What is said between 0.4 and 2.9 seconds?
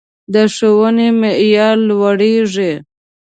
ښوونې معیار لوړیږي